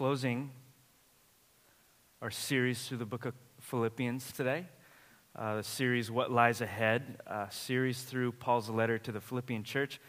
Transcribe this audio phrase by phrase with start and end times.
[0.00, 0.50] closing
[2.22, 4.64] our series through the book of Philippians today.
[5.36, 10.00] Uh, the series, What Lies Ahead, uh, series through Paul's letter to the Philippian church.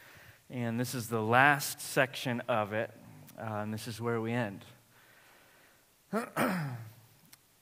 [0.49, 2.89] And this is the last section of it,
[3.38, 4.63] uh, and this is where we end.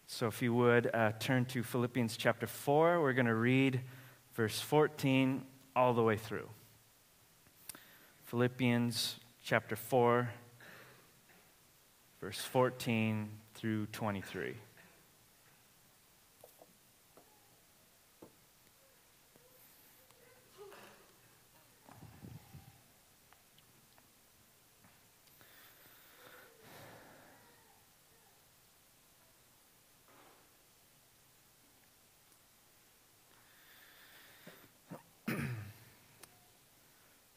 [0.05, 3.81] so, if you would uh, turn to Philippians chapter 4, we're going to read
[4.35, 5.43] verse 14
[5.75, 6.47] all the way through.
[8.25, 10.29] Philippians chapter 4,
[12.21, 14.55] verse 14 through 23.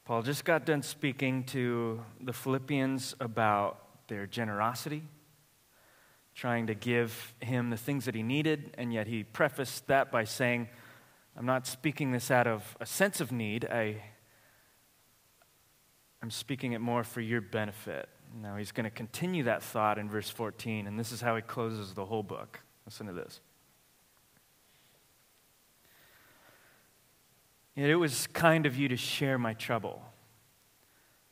[0.05, 5.05] Paul just got done speaking to the Philippians about their generosity,
[6.35, 10.25] trying to give him the things that he needed, and yet he prefaced that by
[10.25, 10.69] saying,
[11.37, 13.65] I'm not speaking this out of a sense of need.
[13.65, 14.03] I,
[16.23, 18.09] I'm speaking it more for your benefit.
[18.41, 21.43] Now he's going to continue that thought in verse 14, and this is how he
[21.43, 22.61] closes the whole book.
[22.87, 23.41] Listen to this.
[27.75, 30.03] Yet it was kind of you to share my trouble.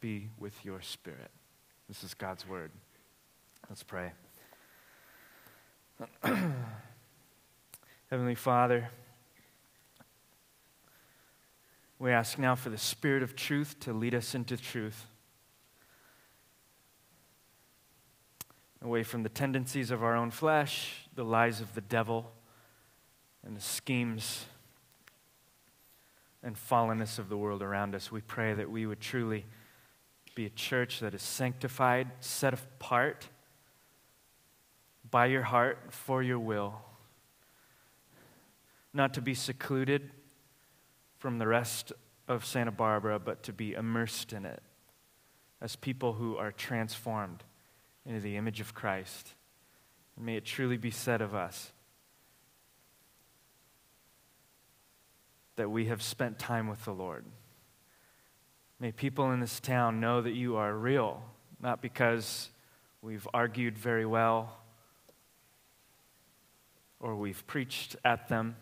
[0.00, 1.30] be with your spirit.
[1.88, 2.70] This is God's word.
[3.68, 4.12] Let's pray.
[8.10, 8.90] Heavenly Father,
[11.98, 15.06] we ask now for the Spirit of truth to lead us into truth.
[18.82, 22.30] Away from the tendencies of our own flesh, the lies of the devil
[23.44, 24.44] and the schemes
[26.42, 28.12] and fallenness of the world around us.
[28.12, 29.46] We pray that we would truly
[30.36, 33.28] be a church that is sanctified, set apart
[35.10, 36.82] by your heart for your will,
[38.92, 40.10] not to be secluded
[41.18, 41.90] from the rest
[42.28, 44.62] of Santa Barbara, but to be immersed in it
[45.62, 47.42] as people who are transformed
[48.04, 49.34] into the image of Christ.
[50.16, 51.72] And may it truly be said of us
[55.56, 57.24] that we have spent time with the Lord.
[58.78, 61.22] May people in this town know that you are real,
[61.60, 62.50] not because
[63.00, 64.58] we've argued very well
[67.00, 68.56] or we've preached at them,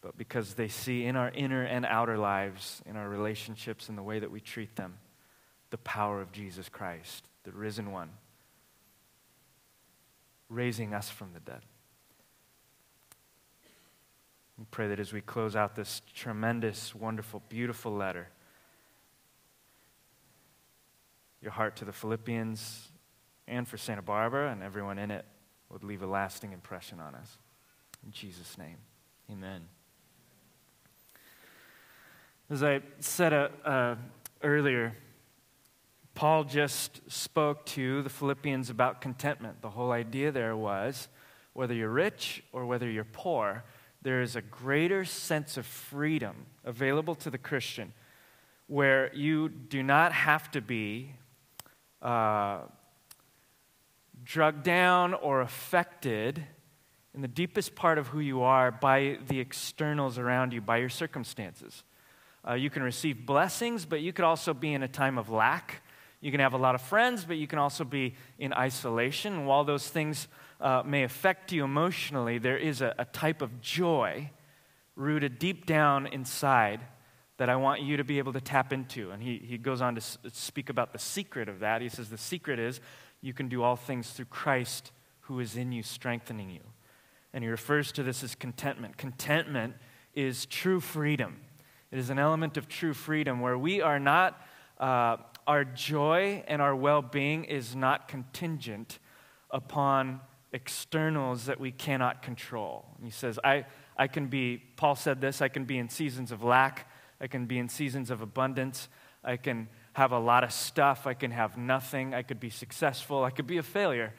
[0.00, 4.02] but because they see in our inner and outer lives, in our relationships, in the
[4.02, 4.98] way that we treat them,
[5.70, 8.10] the power of Jesus Christ, the risen one,
[10.48, 11.62] raising us from the dead.
[14.56, 18.28] We pray that as we close out this tremendous, wonderful, beautiful letter,
[21.46, 22.88] your heart to the Philippians
[23.46, 25.24] and for Santa Barbara and everyone in it
[25.70, 27.38] would leave a lasting impression on us.
[28.04, 28.78] In Jesus' name,
[29.30, 29.60] amen.
[32.50, 33.94] As I said uh, uh,
[34.42, 34.96] earlier,
[36.16, 39.62] Paul just spoke to the Philippians about contentment.
[39.62, 41.06] The whole idea there was
[41.52, 43.62] whether you're rich or whether you're poor,
[44.02, 47.92] there is a greater sense of freedom available to the Christian
[48.66, 51.12] where you do not have to be
[52.06, 52.60] uh,
[54.22, 56.46] drugged down or affected
[57.12, 60.88] in the deepest part of who you are by the externals around you, by your
[60.88, 61.82] circumstances.
[62.46, 65.82] Uh, you can receive blessings, but you could also be in a time of lack.
[66.20, 69.32] You can have a lot of friends, but you can also be in isolation.
[69.32, 70.28] And while those things
[70.60, 74.30] uh, may affect you emotionally, there is a, a type of joy
[74.94, 76.80] rooted deep down inside
[77.38, 79.10] that I want you to be able to tap into.
[79.10, 80.00] And he, he goes on to
[80.32, 81.82] speak about the secret of that.
[81.82, 82.80] He says the secret is
[83.20, 86.60] you can do all things through Christ who is in you, strengthening you.
[87.32, 88.96] And he refers to this as contentment.
[88.96, 89.74] Contentment
[90.14, 91.36] is true freedom.
[91.90, 94.40] It is an element of true freedom where we are not,
[94.78, 98.98] uh, our joy and our well being is not contingent
[99.50, 100.20] upon
[100.52, 102.86] externals that we cannot control.
[102.96, 103.66] And he says, I,
[103.96, 106.88] I can be, Paul said this, I can be in seasons of lack,
[107.20, 108.88] I can be in seasons of abundance,
[109.24, 113.24] I can have a lot of stuff, I can have nothing, I could be successful,
[113.24, 114.12] I could be a failure.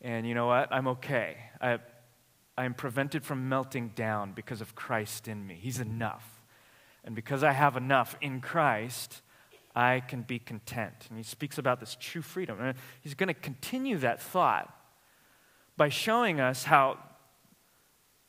[0.00, 0.72] And you know what?
[0.72, 1.36] I'm okay.
[1.60, 1.78] I,
[2.56, 5.58] I am prevented from melting down because of Christ in me.
[5.60, 6.42] He's enough.
[7.04, 9.22] And because I have enough in Christ,
[9.74, 11.06] I can be content.
[11.08, 12.60] And he speaks about this true freedom.
[12.60, 14.74] And he's going to continue that thought
[15.76, 16.98] by showing us how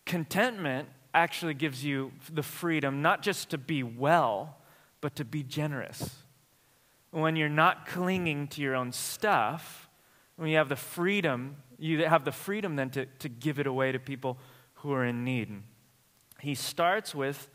[0.05, 4.57] contentment actually gives you the freedom not just to be well,
[5.01, 6.17] but to be generous.
[7.11, 9.89] When you're not clinging to your own stuff,
[10.35, 13.91] when you have the freedom, you have the freedom then to, to give it away
[13.91, 14.37] to people
[14.75, 15.63] who are in need.
[16.39, 17.49] He starts with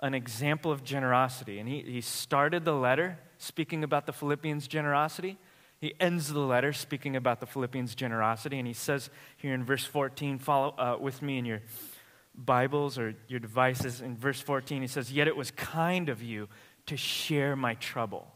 [0.00, 1.58] an example of generosity.
[1.58, 5.38] And he, he started the letter speaking about the Philippians' generosity.
[5.80, 8.58] He ends the letter speaking about the Philippians' generosity.
[8.58, 11.62] And he says here in verse 14, follow uh, with me in your
[12.36, 14.00] Bibles or your devices.
[14.00, 16.48] In verse 14, he says, Yet it was kind of you
[16.86, 18.28] to share my trouble.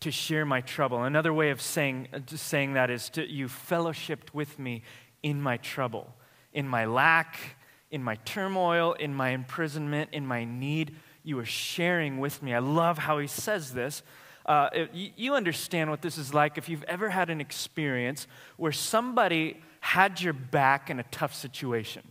[0.00, 1.02] To share my trouble.
[1.02, 4.82] Another way of saying, saying that is to you fellowshipped with me
[5.22, 6.14] in my trouble,
[6.52, 7.56] in my lack,
[7.90, 10.96] in my turmoil, in my imprisonment, in my need.
[11.22, 12.54] You were sharing with me.
[12.54, 14.02] I love how he says this.
[14.44, 18.26] Uh, you, you understand what this is like if you've ever had an experience
[18.58, 22.02] where somebody had your back in a tough situation.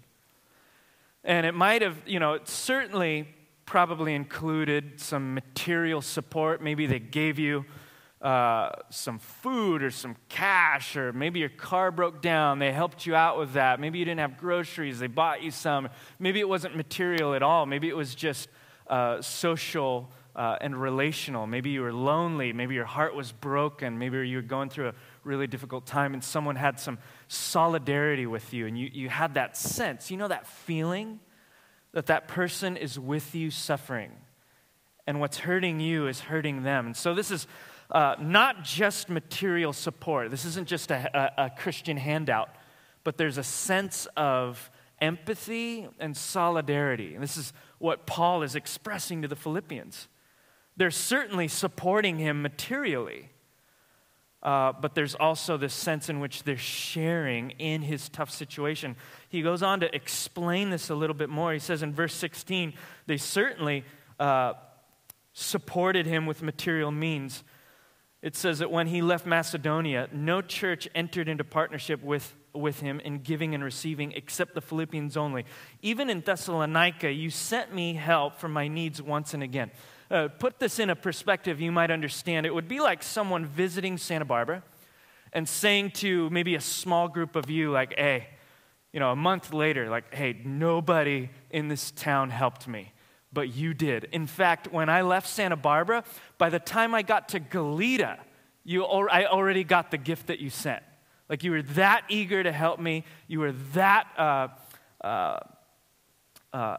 [1.24, 3.28] And it might have, you know, certainly
[3.66, 6.62] probably included some material support.
[6.62, 7.66] Maybe they gave you
[8.22, 12.60] uh, some food or some cash, or maybe your car broke down.
[12.60, 13.80] They helped you out with that.
[13.80, 15.00] Maybe you didn't have groceries.
[15.00, 15.90] They bought you some.
[16.20, 17.66] Maybe it wasn't material at all.
[17.66, 18.50] Maybe it was just
[18.88, 21.48] uh, social uh, and relational.
[21.48, 22.54] Maybe you were lonely.
[22.54, 24.00] Maybe your heart was broken.
[24.00, 24.94] Maybe you were going through a
[25.24, 26.98] really difficult time and someone had some
[27.28, 30.12] solidarity with you and you, you had that sense.
[30.12, 31.20] You know that feeling
[31.94, 34.12] that that person is with you suffering
[35.06, 36.88] and what's hurting you is hurting them.
[36.88, 37.48] And so this is
[37.92, 40.32] uh, not just material support.
[40.32, 42.50] This isn't just a, a, a Christian handout,
[43.04, 44.72] but there's a sense of
[45.02, 47.14] empathy and solidarity.
[47.14, 50.08] And this is what Paul is expressing to the Philippians.
[50.78, 53.30] They're certainly supporting him materially,
[54.44, 58.96] uh, but there's also this sense in which they're sharing in his tough situation.
[59.30, 61.54] He goes on to explain this a little bit more.
[61.54, 62.74] He says in verse 16,
[63.08, 63.86] they certainly
[64.20, 64.54] uh,
[65.34, 67.44] supported him with material means
[68.24, 73.02] it says that when he left Macedonia, no church entered into partnership with, with him
[73.02, 75.44] in giving and receiving except the Philippians only.
[75.82, 79.72] Even in Thessalonica, you sent me help for my needs once and again.
[80.14, 82.46] Uh, put this in a perspective you might understand.
[82.46, 84.62] It would be like someone visiting Santa Barbara
[85.34, 88.28] and saying to maybe a small group of you, like, hey,
[88.92, 92.94] you know, a month later, like, hey, nobody in this town helped me
[93.34, 94.06] but you did.
[94.12, 96.04] In fact, when I left Santa Barbara,
[96.38, 98.20] by the time I got to Goleta,
[98.64, 100.84] you, I already got the gift that you sent.
[101.28, 104.48] Like you were that eager to help me, you were that uh,
[105.04, 105.40] uh,
[106.54, 106.78] uh,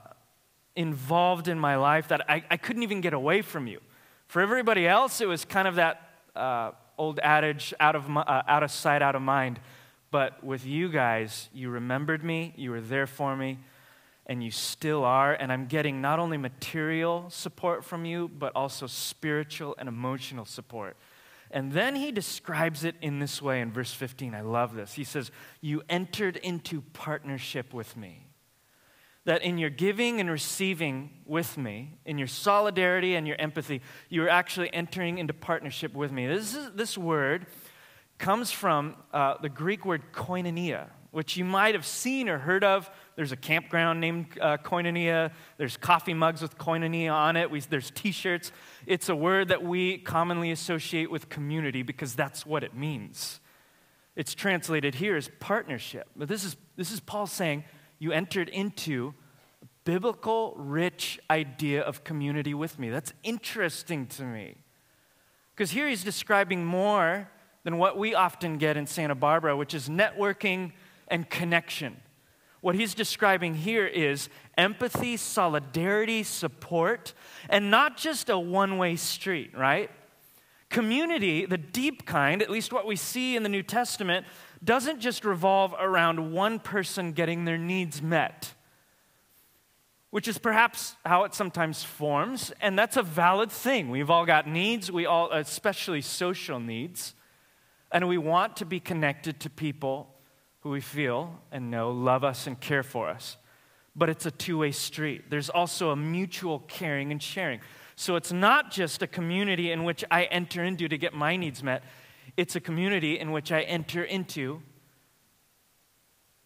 [0.76, 3.80] involved in my life that I, I, couldn't even get away from you.
[4.26, 8.62] For everybody else, it was kind of that uh, old adage out of, uh, out
[8.62, 9.60] of sight, out of mind.
[10.10, 13.58] But with you guys, you remembered me, you were there for me
[14.26, 15.34] and you still are.
[15.34, 20.96] And I'm getting not only material support from you, but also spiritual and emotional support.
[21.50, 24.34] And then he describes it in this way in verse 15.
[24.34, 24.94] I love this.
[24.94, 28.23] He says, You entered into partnership with me.
[29.24, 34.28] That in your giving and receiving with me, in your solidarity and your empathy, you're
[34.28, 36.26] actually entering into partnership with me.
[36.26, 37.46] This, is, this word
[38.18, 42.90] comes from uh, the Greek word koinonia, which you might have seen or heard of
[43.16, 45.30] there's a campground named uh, Koinonia.
[45.56, 47.50] There's coffee mugs with Koinonia on it.
[47.50, 48.50] We, there's t shirts.
[48.86, 53.40] It's a word that we commonly associate with community because that's what it means.
[54.16, 56.08] It's translated here as partnership.
[56.16, 57.64] But this is, this is Paul saying
[57.98, 59.14] you entered into
[59.62, 62.90] a biblical, rich idea of community with me.
[62.90, 64.56] That's interesting to me.
[65.54, 67.30] Because here he's describing more
[67.62, 70.72] than what we often get in Santa Barbara, which is networking
[71.08, 71.96] and connection.
[72.60, 77.12] What he's describing here is empathy, solidarity, support,
[77.50, 79.90] and not just a one way street, right?
[80.70, 84.26] Community, the deep kind, at least what we see in the New Testament,
[84.64, 88.54] doesn't just revolve around one person getting their needs met,
[90.10, 93.90] which is perhaps how it sometimes forms, and that's a valid thing.
[93.90, 97.14] We've all got needs, we all, especially social needs,
[97.92, 100.08] and we want to be connected to people
[100.60, 103.36] who we feel and know love us and care for us.
[103.94, 105.30] But it's a two way street.
[105.30, 107.60] There's also a mutual caring and sharing.
[107.96, 111.62] So it's not just a community in which I enter into to get my needs
[111.62, 111.84] met,
[112.36, 114.62] it's a community in which I enter into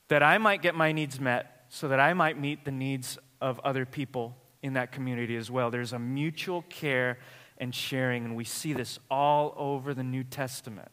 [0.08, 3.60] that I might get my needs met so that I might meet the needs of
[3.60, 5.70] other people in that community as well.
[5.70, 7.18] There's a mutual care
[7.58, 10.90] and sharing, and we see this all over the New Testament.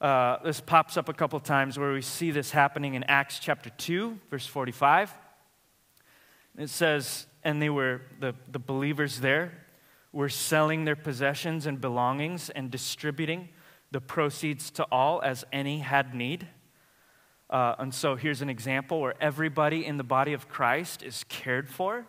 [0.00, 3.70] Uh, this pops up a couple times where we see this happening in Acts chapter
[3.70, 5.12] 2, verse 45.
[6.56, 9.52] It says, and they were, the, the believers there
[10.12, 13.48] were selling their possessions and belongings and distributing
[13.90, 16.46] the proceeds to all as any had need.
[17.50, 21.68] Uh, and so here's an example where everybody in the body of Christ is cared
[21.68, 22.06] for.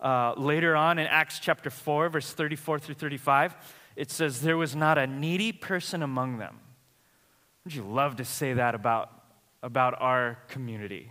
[0.00, 3.56] Uh, later on in Acts chapter 4, verse 34 through 35,
[3.96, 6.60] it says, There was not a needy person among them.
[7.64, 9.10] Would you love to say that about,
[9.62, 11.10] about our community?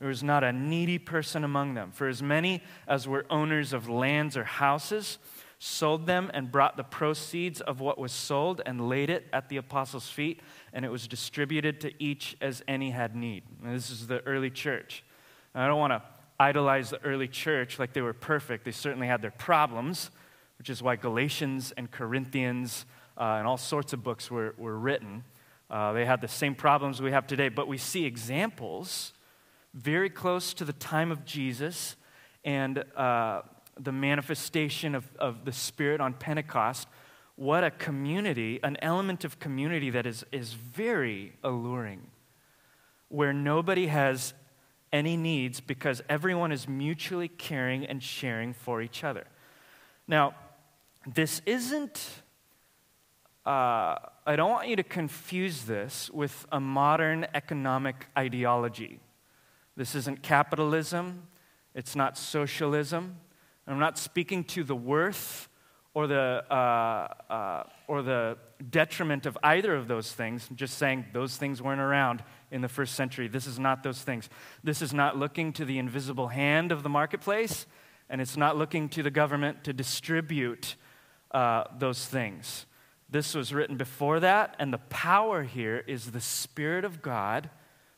[0.00, 1.92] There was not a needy person among them.
[1.92, 5.18] For as many as were owners of lands or houses
[5.58, 9.58] sold them and brought the proceeds of what was sold and laid it at the
[9.58, 10.40] apostles' feet,
[10.72, 13.42] and it was distributed to each as any had need.
[13.62, 15.04] And this is the early church.
[15.54, 16.02] I don't want to
[16.38, 18.64] idolize the early church like they were perfect.
[18.64, 20.10] They certainly had their problems,
[20.56, 22.86] which is why Galatians and Corinthians
[23.18, 25.24] uh, and all sorts of books were, were written.
[25.68, 29.12] Uh, they had the same problems we have today, but we see examples
[29.74, 31.96] very close to the time of Jesus
[32.44, 33.42] and uh,
[33.78, 36.88] the manifestation of, of the Spirit on Pentecost.
[37.36, 42.08] What a community, an element of community that is, is very alluring,
[43.08, 44.34] where nobody has
[44.92, 49.24] any needs because everyone is mutually caring and sharing for each other.
[50.06, 50.34] Now,
[51.06, 52.22] this isn't,
[53.46, 53.94] uh,
[54.26, 59.00] I don't want you to confuse this with a modern economic ideology.
[59.76, 61.28] This isn't capitalism,
[61.74, 63.16] it's not socialism.
[63.66, 65.48] I'm not speaking to the worth
[65.94, 66.54] or the, uh,
[67.32, 68.36] uh, or the
[68.68, 70.46] detriment of either of those things.
[70.50, 73.28] I'm just saying those things weren't around in the first century.
[73.28, 74.28] This is not those things.
[74.64, 77.66] This is not looking to the invisible hand of the marketplace,
[78.08, 80.76] and it's not looking to the government to distribute
[81.30, 82.66] uh, those things.
[83.08, 87.50] This was written before that, and the power here is the Spirit of God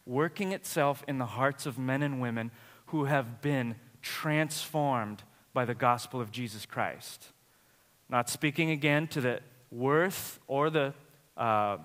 [0.06, 2.50] working itself in the hearts of men and women
[2.86, 5.22] who have been transformed
[5.54, 7.28] by the gospel of Jesus Christ.
[8.08, 9.40] Not speaking again to the
[9.70, 10.92] worth or the
[11.36, 11.78] uh,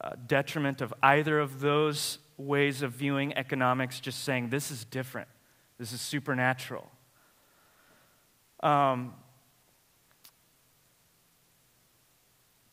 [0.00, 5.28] uh, detriment of either of those ways of viewing economics, just saying this is different,
[5.78, 6.90] this is supernatural.
[8.60, 9.14] Um,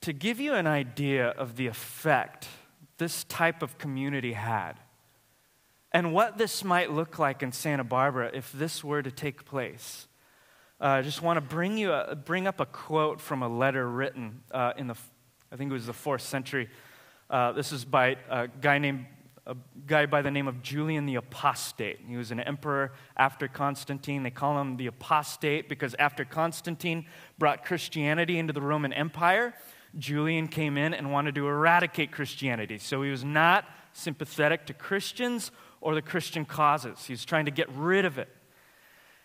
[0.01, 2.47] to give you an idea of the effect
[2.97, 4.73] this type of community had.
[5.91, 10.07] And what this might look like in Santa Barbara if this were to take place.
[10.81, 13.87] Uh, I just want to bring, you a, bring up a quote from a letter
[13.87, 14.95] written uh, in the,
[15.51, 16.69] I think it was the fourth century.
[17.29, 19.05] Uh, this is by a guy named
[19.45, 21.99] a guy by the name of Julian the Apostate.
[22.07, 24.23] He was an emperor after Constantine.
[24.23, 27.05] They call him the Apostate because after Constantine
[27.37, 29.53] brought Christianity into the Roman Empire,
[29.97, 32.77] Julian came in and wanted to eradicate Christianity.
[32.77, 37.05] So he was not sympathetic to Christians or the Christian causes.
[37.05, 38.29] He was trying to get rid of it.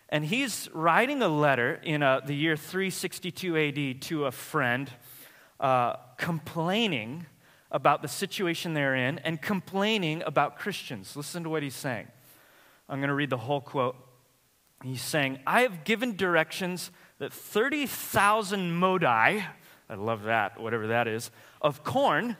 [0.09, 4.89] And he's writing a letter in uh, the year 362 AD to a friend,
[5.59, 7.27] uh, complaining
[7.71, 11.15] about the situation they're in and complaining about Christians.
[11.15, 12.07] Listen to what he's saying.
[12.87, 13.95] I'm going to read the whole quote.
[14.83, 19.43] He's saying, I have given directions that 30,000 modi,
[19.89, 21.31] I love that, whatever that is,
[21.61, 22.37] of corn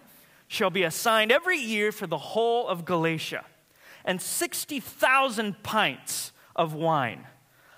[0.47, 3.43] shall be assigned every year for the whole of Galatia,
[4.05, 7.25] and 60,000 pints of wine.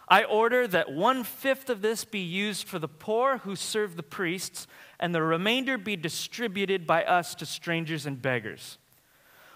[0.07, 4.03] I order that one fifth of this be used for the poor who serve the
[4.03, 4.67] priests,
[4.99, 8.77] and the remainder be distributed by us to strangers and beggars.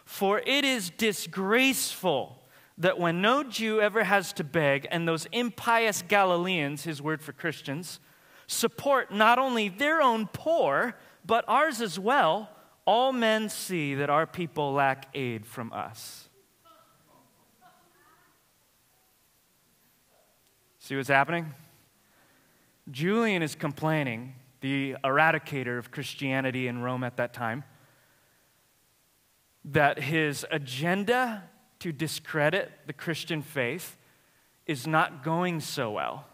[0.05, 2.41] For it is disgraceful
[2.77, 7.33] that when no Jew ever has to beg, and those impious Galileans, his word for
[7.33, 7.99] Christians,
[8.47, 12.49] support not only their own poor, but ours as well,
[12.85, 16.29] all men see that our people lack aid from us.
[20.79, 21.53] See what's happening?
[22.91, 27.63] Julian is complaining, the eradicator of Christianity in Rome at that time,
[29.63, 31.49] that his agenda
[31.79, 33.97] to discredit the Christian faith
[34.67, 36.27] is not going so well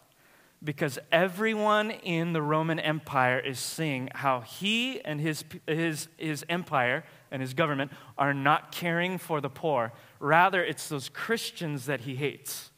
[0.63, 7.03] because everyone in the Roman Empire is seeing how he and his, his, his empire
[7.31, 9.91] and his government are not caring for the poor.
[10.19, 12.71] Rather, it's those Christians that he hates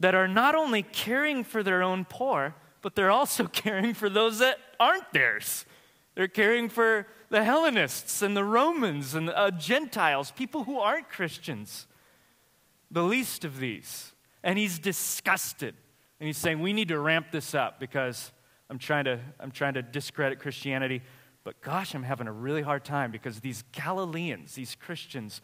[0.00, 4.40] that are not only caring for their own poor, but they're also caring for those
[4.40, 5.64] that aren't theirs.
[6.14, 11.86] They're caring for the Hellenists and the Romans and uh, Gentiles, people who aren't Christians,
[12.90, 14.12] the least of these.
[14.42, 15.76] And he's disgusted.
[16.20, 18.30] And he's saying, we need to ramp this up because
[18.68, 21.02] I'm trying to, I'm trying to discredit Christianity.
[21.42, 25.40] But gosh, I'm having a really hard time because these Galileans, these Christians,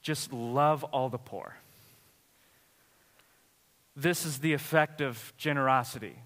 [0.00, 1.56] just love all the poor.
[3.96, 6.16] This is the effect of generosity,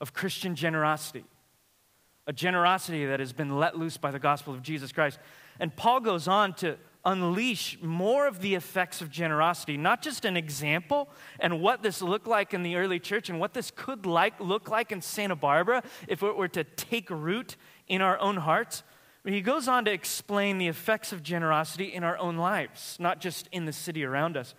[0.00, 1.24] of Christian generosity,
[2.26, 5.20] a generosity that has been let loose by the gospel of Jesus Christ.
[5.60, 10.36] And Paul goes on to unleash more of the effects of generosity, not just an
[10.36, 11.08] example
[11.38, 14.68] and what this looked like in the early church and what this could like, look
[14.68, 18.82] like in Santa Barbara if it were to take root in our own hearts.
[19.22, 23.20] But he goes on to explain the effects of generosity in our own lives, not
[23.20, 24.54] just in the city around us.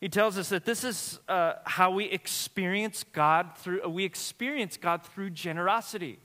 [0.00, 5.02] He tells us that this is uh, how we experience God through, we experience God
[5.02, 6.20] through generosity.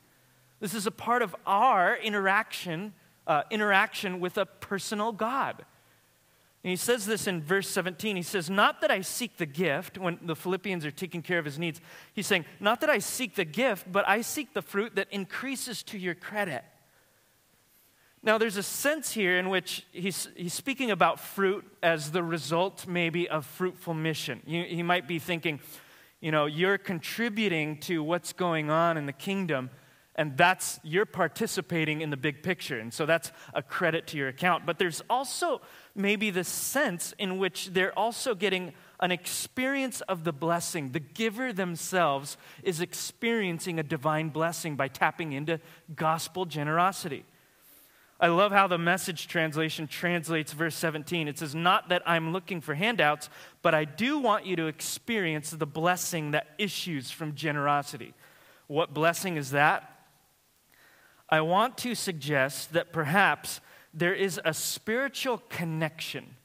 [0.60, 2.94] This is a part of our interaction,
[3.28, 5.66] uh, interaction with a personal God.
[6.64, 8.16] And he says this in verse 17.
[8.16, 11.46] He says, Not that I seek the gift, when the Philippians are taking care of
[11.46, 11.82] his needs.
[12.14, 15.84] He's saying, Not that I seek the gift, but I seek the fruit that increases
[15.84, 16.64] to your credit.
[18.26, 22.88] Now, there's a sense here in which he's, he's speaking about fruit as the result,
[22.88, 24.42] maybe, of fruitful mission.
[24.46, 25.60] You, he might be thinking,
[26.22, 29.70] you know, you're contributing to what's going on in the kingdom,
[30.16, 32.80] and that's, you're participating in the big picture.
[32.80, 34.66] And so that's a credit to your account.
[34.66, 35.62] But there's also
[35.96, 40.92] maybe the sense in which they're also getting an experience of the blessing.
[40.92, 45.60] The giver themselves is experiencing a divine blessing by tapping into
[45.96, 47.26] gospel generosity.
[48.20, 51.28] I love how the message translation translates verse 17.
[51.28, 53.30] It says, Not that I'm looking for handouts,
[53.64, 58.14] but I do want you to experience the blessing that issues from generosity.
[58.68, 59.93] What blessing is that?
[61.30, 63.62] I want to suggest that perhaps
[63.94, 66.36] there is a spiritual connection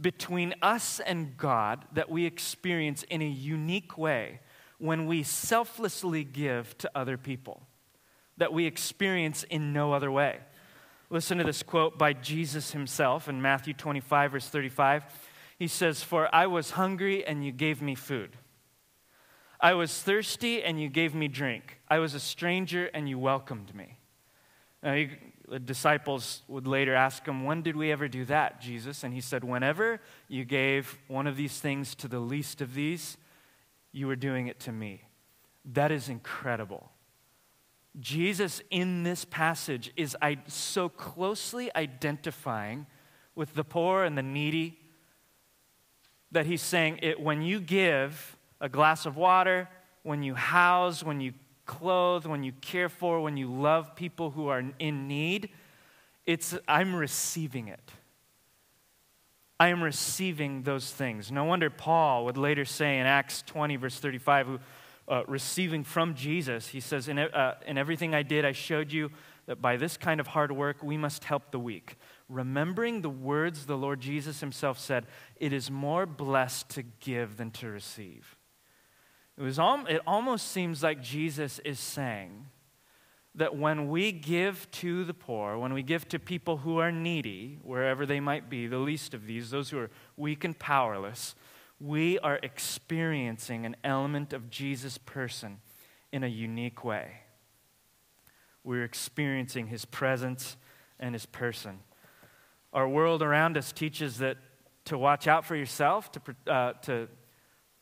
[0.00, 4.40] between us and God that we experience in a unique way
[4.78, 7.62] when we selflessly give to other people,
[8.36, 10.38] that we experience in no other way.
[11.10, 15.04] Listen to this quote by Jesus himself in Matthew 25, verse 35.
[15.58, 18.36] He says, For I was hungry and you gave me food.
[19.60, 21.80] I was thirsty and you gave me drink.
[21.88, 23.97] I was a stranger and you welcomed me.
[24.82, 25.10] Now, he,
[25.48, 29.02] the disciples would later ask him, When did we ever do that, Jesus?
[29.02, 33.16] And he said, Whenever you gave one of these things to the least of these,
[33.92, 35.02] you were doing it to me.
[35.64, 36.92] That is incredible.
[37.98, 42.86] Jesus in this passage is so closely identifying
[43.34, 44.78] with the poor and the needy
[46.30, 49.68] that he's saying it, when you give a glass of water,
[50.02, 51.32] when you house, when you
[51.68, 55.50] clothe, when you care for, when you love people who are in need,
[56.26, 57.92] it's I'm receiving it.
[59.60, 61.30] I am receiving those things.
[61.30, 64.58] No wonder Paul would later say in Acts 20, verse 35, who
[65.08, 69.10] uh, receiving from Jesus, he says, in, uh, in everything I did, I showed you
[69.46, 71.96] that by this kind of hard work, we must help the weak.
[72.28, 77.50] Remembering the words the Lord Jesus himself said, it is more blessed to give than
[77.52, 78.37] to receive.
[79.38, 82.46] It, was al- it almost seems like Jesus is saying
[83.36, 87.60] that when we give to the poor, when we give to people who are needy,
[87.62, 91.36] wherever they might be, the least of these, those who are weak and powerless,
[91.78, 95.60] we are experiencing an element of Jesus' person
[96.10, 97.20] in a unique way.
[98.64, 100.56] We're experiencing his presence
[100.98, 101.78] and his person.
[102.72, 104.36] Our world around us teaches that
[104.86, 106.20] to watch out for yourself, to,
[106.52, 107.08] uh, to,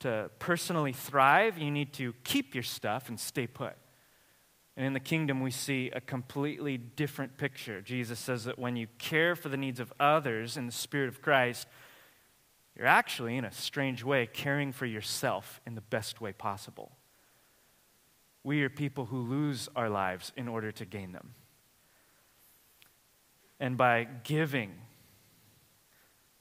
[0.01, 3.75] to personally thrive, you need to keep your stuff and stay put.
[4.77, 7.81] And in the kingdom, we see a completely different picture.
[7.81, 11.23] Jesus says that when you care for the needs of others in the Spirit of
[11.23, 11.67] Christ,
[12.77, 16.93] you're actually, in a strange way, caring for yourself in the best way possible.
[18.45, 21.35] We are people who lose our lives in order to gain them.
[23.59, 24.75] And by giving,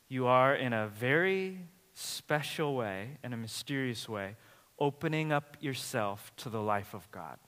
[0.09, 1.59] you are, in a very
[1.95, 4.35] special way, in a mysterious way,
[4.77, 7.39] opening up yourself to the life of God.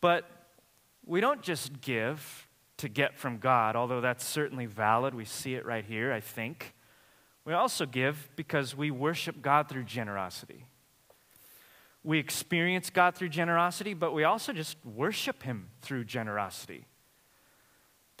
[0.00, 0.30] But
[1.04, 5.14] we don't just give to get from God, although that's certainly valid.
[5.14, 6.74] We see it right here, I think.
[7.44, 10.66] We also give because we worship God through generosity.
[12.04, 16.86] We experience God through generosity, but we also just worship Him through generosity.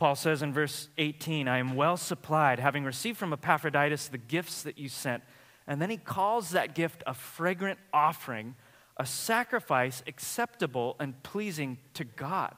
[0.02, 4.64] Paul says in verse 18, I am well supplied, having received from Epaphroditus the gifts
[4.64, 5.22] that you sent.
[5.64, 8.56] And then he calls that gift a fragrant offering,
[8.96, 12.52] a sacrifice acceptable and pleasing to God.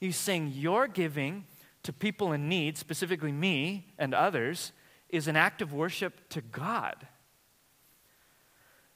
[0.00, 1.44] He's saying, Your giving
[1.82, 4.72] to people in need, specifically me and others,
[5.10, 7.06] is an act of worship to God.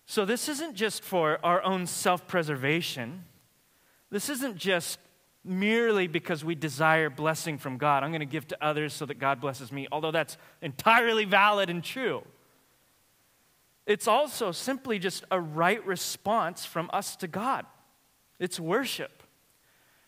[0.07, 3.27] So, this isn't just for our own self preservation.
[4.11, 4.99] This isn't just
[5.45, 8.03] merely because we desire blessing from God.
[8.03, 11.71] I'm going to give to others so that God blesses me, although that's entirely valid
[11.71, 12.23] and true.
[13.87, 17.65] It's also simply just a right response from us to God.
[18.39, 19.23] It's worship.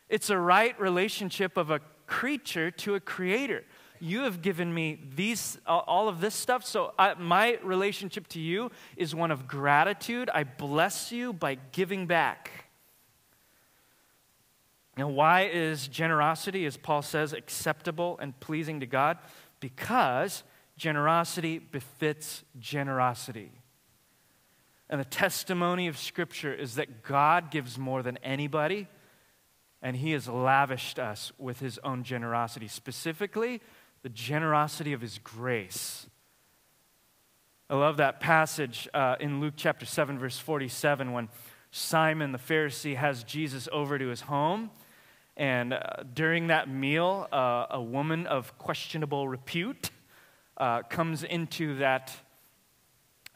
[0.08, 3.64] It's a right relationship of a creature to a creator
[4.00, 8.70] you have given me these all of this stuff so I, my relationship to you
[8.96, 12.50] is one of gratitude i bless you by giving back
[15.00, 19.18] now why is generosity as paul says acceptable and pleasing to god
[19.58, 20.42] because
[20.76, 23.52] generosity befits generosity
[24.88, 28.86] and the testimony of scripture is that god gives more than anybody
[29.82, 33.60] and he has lavished us with his own generosity specifically
[34.02, 36.06] the generosity of his grace.
[37.68, 41.28] I love that passage uh, in Luke chapter 7, verse 47, when
[41.70, 44.70] Simon the Pharisee has Jesus over to his home.
[45.40, 45.80] And uh,
[46.12, 49.88] during that meal, uh, a woman of questionable repute
[50.58, 52.14] uh, comes into that,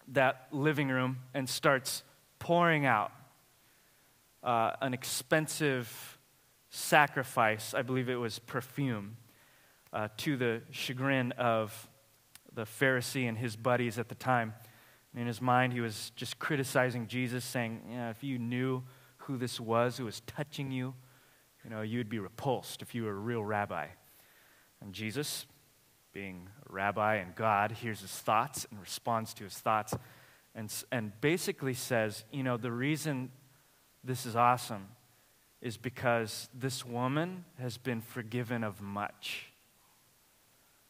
[0.09, 2.03] that living room and starts
[2.38, 3.11] pouring out
[4.43, 6.19] uh, an expensive
[6.69, 7.73] sacrifice.
[7.73, 9.17] I believe it was perfume
[9.90, 11.88] uh, to the chagrin of
[12.53, 14.53] the Pharisee and his buddies at the time.
[15.17, 18.83] in his mind, he was just criticizing Jesus, saying, yeah, if you knew
[19.17, 20.93] who this was who was touching you,
[21.64, 23.87] you know, you'd be repulsed if you were a real rabbi.
[24.81, 25.46] And Jesus,
[26.12, 29.94] being a rabbi and God, hears his thoughts and responds to his thoughts
[30.55, 33.31] and, and basically says, you know, the reason
[34.05, 34.88] this is awesome
[35.61, 39.46] is because this woman has been forgiven of much.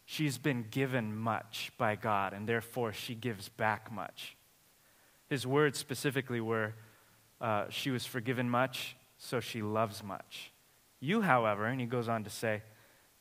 [0.04, 4.36] She's been given much by God, and therefore she gives back much.
[5.30, 6.74] His words specifically were
[7.40, 10.52] uh, she was forgiven much, so she loves much.
[11.04, 12.62] You, however, and he goes on to say,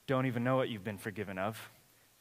[0.07, 1.69] don't even know what you've been forgiven of,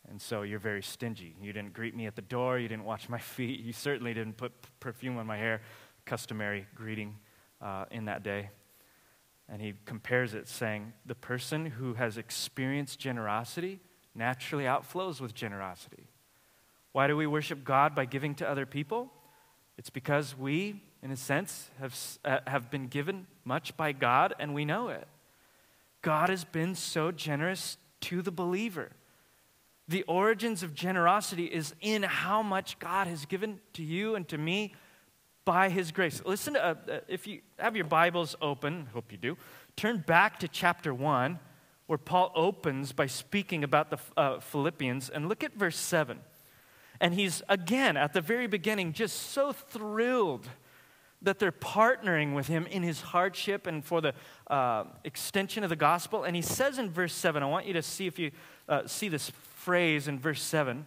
[0.08, 1.36] and so you're very stingy.
[1.40, 4.36] You didn't greet me at the door, you didn't wash my feet, you certainly didn't
[4.36, 5.62] put perfume on my hair,
[6.04, 7.16] customary greeting
[7.60, 8.50] uh, in that day.
[9.48, 13.78] And he compares it, saying, The person who has experienced generosity
[14.16, 16.08] naturally outflows with generosity.
[16.90, 19.12] Why do we worship God by giving to other people?
[19.78, 24.54] It's because we, in a sense, have, uh, have been given much by God and
[24.54, 25.06] we know it.
[26.02, 28.90] God has been so generous to the believer.
[29.88, 34.38] The origins of generosity is in how much God has given to you and to
[34.38, 34.74] me
[35.44, 36.22] by His grace.
[36.24, 39.36] Listen to, uh, uh if you have your Bibles open, I hope you do,
[39.76, 41.38] turn back to chapter 1
[41.86, 45.10] where Paul opens by speaking about the uh, Philippians.
[45.10, 46.20] And look at verse 7.
[47.00, 50.48] And he's, again, at the very beginning, just so thrilled
[51.22, 54.14] that they're partnering with him in his hardship and for the
[54.48, 56.24] uh, extension of the gospel.
[56.24, 58.30] And he says in verse 7, I want you to see if you
[58.68, 60.84] uh, see this phrase in verse 7.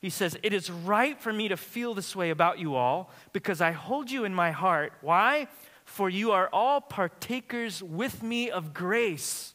[0.00, 3.60] He says, It is right for me to feel this way about you all because
[3.60, 4.92] I hold you in my heart.
[5.00, 5.48] Why?
[5.84, 9.54] For you are all partakers with me of grace.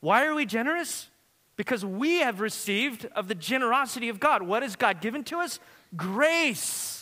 [0.00, 1.08] Why are we generous?
[1.56, 4.42] Because we have received of the generosity of God.
[4.42, 5.58] What has God given to us?
[5.96, 6.95] Grace.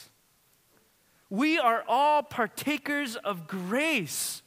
[1.35, 4.40] We are all partakers of grace.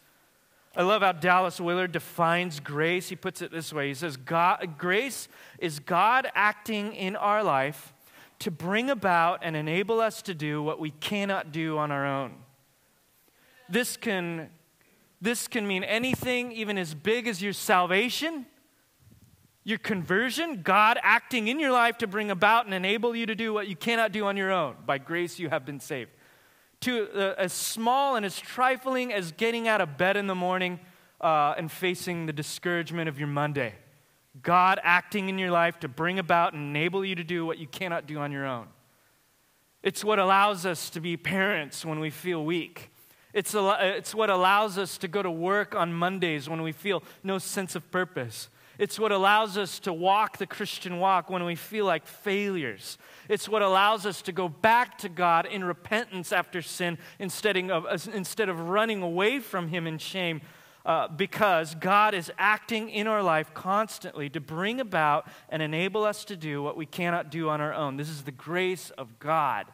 [0.73, 3.09] I love how Dallas Willard defines grace.
[3.09, 5.27] He puts it this way He says, God, Grace
[5.59, 7.93] is God acting in our life
[8.39, 12.35] to bring about and enable us to do what we cannot do on our own.
[13.67, 14.49] This can
[15.19, 18.45] this can mean anything, even as big as your salvation,
[19.65, 23.51] your conversion, God acting in your life to bring about and enable you to do
[23.51, 24.77] what you cannot do on your own.
[24.85, 26.11] By grace, you have been saved.
[26.81, 30.79] To uh, as small and as trifling as getting out of bed in the morning
[31.19, 33.73] uh, and facing the discouragement of your Monday.
[34.41, 37.67] God acting in your life to bring about and enable you to do what you
[37.67, 38.67] cannot do on your own.
[39.81, 42.91] It's what allows us to be parents when we feel weak.
[43.33, 47.37] It's, it's what allows us to go to work on Mondays when we feel no
[47.37, 48.49] sense of purpose.
[48.77, 52.97] It's what allows us to walk the Christian walk when we feel like failures.
[53.27, 58.07] It's what allows us to go back to God in repentance after sin instead of,
[58.13, 60.41] instead of running away from Him in shame.
[60.85, 66.23] Uh, because God is acting in our life constantly to bring about and enable us
[66.25, 67.97] to do what we cannot do on our own.
[67.97, 69.65] This is the grace of God.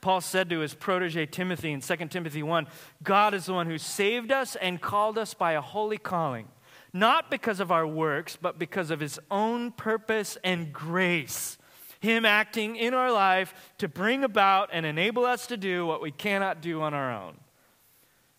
[0.00, 2.66] Paul said to his protege Timothy in 2 Timothy 1
[3.04, 6.48] God is the one who saved us and called us by a holy calling
[6.94, 11.58] not because of our works, but because of his own purpose and grace.
[11.98, 16.12] Him acting in our life to bring about and enable us to do what we
[16.12, 17.36] cannot do on our own,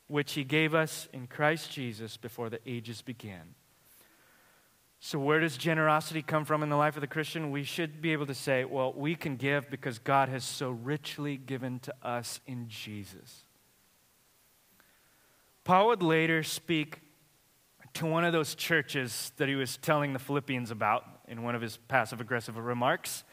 [0.07, 3.55] which he gave us in Christ Jesus before the ages began.
[5.01, 7.51] So, where does generosity come from in the life of the Christian?
[7.51, 11.35] We should be able to say, well, we can give because God has so richly
[11.35, 13.43] given to us in Jesus.
[15.63, 17.01] Paul would later speak
[17.95, 21.61] to one of those churches that he was telling the Philippians about in one of
[21.61, 23.23] his passive aggressive remarks.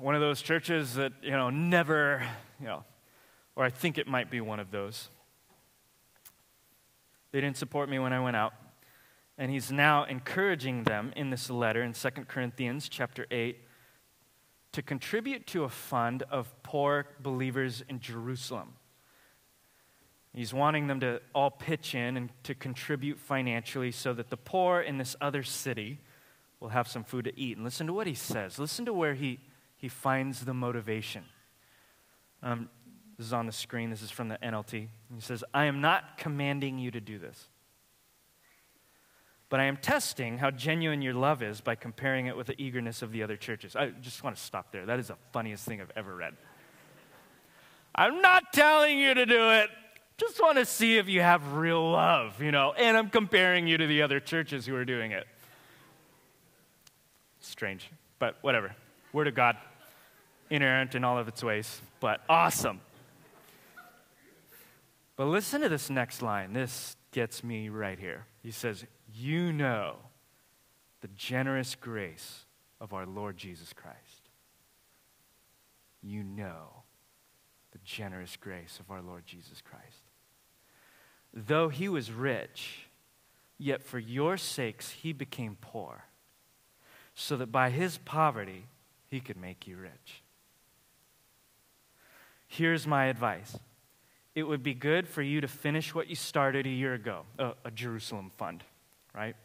[0.00, 2.26] One of those churches that, you know, never,
[2.58, 2.84] you know,
[3.54, 5.08] or I think it might be one of those.
[7.30, 8.54] They didn't support me when I went out.
[9.38, 13.58] And he's now encouraging them in this letter in 2 Corinthians chapter 8
[14.72, 18.74] to contribute to a fund of poor believers in Jerusalem.
[20.36, 24.82] He's wanting them to all pitch in and to contribute financially so that the poor
[24.82, 25.98] in this other city
[26.60, 27.56] will have some food to eat.
[27.56, 28.58] And listen to what he says.
[28.58, 29.38] Listen to where he,
[29.78, 31.24] he finds the motivation.
[32.42, 32.68] Um,
[33.16, 33.88] this is on the screen.
[33.88, 34.88] This is from the NLT.
[35.14, 37.48] He says, I am not commanding you to do this,
[39.48, 43.00] but I am testing how genuine your love is by comparing it with the eagerness
[43.00, 43.74] of the other churches.
[43.74, 44.84] I just want to stop there.
[44.84, 46.34] That is the funniest thing I've ever read.
[47.94, 49.70] I'm not telling you to do it.
[50.18, 52.72] Just want to see if you have real love, you know.
[52.72, 55.26] And I'm comparing you to the other churches who are doing it.
[57.40, 58.74] Strange, but whatever.
[59.12, 59.56] Word of God,
[60.48, 62.80] inerrant in all of its ways, but awesome.
[65.16, 66.52] But listen to this next line.
[66.52, 68.26] This gets me right here.
[68.42, 69.96] He says, You know
[71.00, 72.44] the generous grace
[72.80, 74.30] of our Lord Jesus Christ.
[76.02, 76.82] You know
[77.72, 80.05] the generous grace of our Lord Jesus Christ.
[81.38, 82.86] Though he was rich,
[83.58, 86.04] yet for your sakes he became poor,
[87.14, 88.64] so that by his poverty
[89.10, 90.22] he could make you rich.
[92.48, 93.58] Here's my advice
[94.34, 97.52] it would be good for you to finish what you started a year ago a,
[97.66, 98.64] a Jerusalem fund,
[99.14, 99.36] right?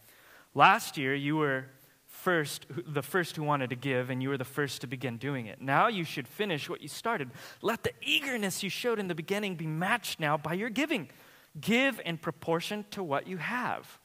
[0.56, 1.65] Last year, you were
[2.08, 5.47] first, the first who wanted to give, and you were the first to begin doing
[5.47, 5.62] it.
[5.62, 7.32] Now you should finish what you started.
[7.62, 11.10] Let the eagerness you showed in the beginning be matched now by your giving.
[11.59, 13.99] Give in proportion to what you have.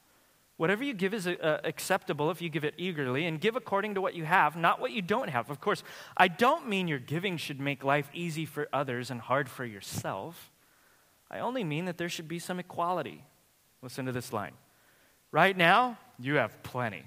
[0.57, 4.01] Whatever you give is uh, acceptable if you give it eagerly, and give according to
[4.01, 5.51] what you have, not what you don't have.
[5.51, 5.83] Of course,
[6.17, 10.51] I don't mean your giving should make life easy for others and hard for yourself.
[11.29, 13.23] I only mean that there should be some equality.
[13.83, 14.53] Listen to this line.
[15.31, 17.03] Right now, you have plenty